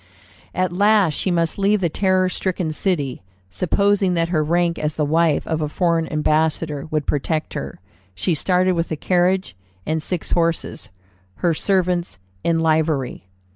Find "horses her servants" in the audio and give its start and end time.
10.31-12.17